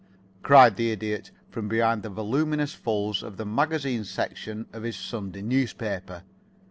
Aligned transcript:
cried 0.41 0.77
the 0.77 0.89
Idiot, 0.89 1.29
from 1.51 1.67
behind 1.67 2.01
the 2.01 2.09
voluminous 2.09 2.73
folds 2.73 3.21
of 3.21 3.37
the 3.37 3.45
magazine 3.45 4.03
section 4.03 4.65
of 4.73 4.81
his 4.81 4.95
Sunday 4.97 5.43
newspaper. 5.43 6.23